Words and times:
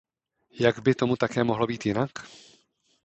Jak 0.59 0.79
by 0.79 0.95
tomu 0.95 1.15
také 1.15 1.43
mohlo 1.43 1.67
být 1.67 1.85
jinak? 1.85 2.09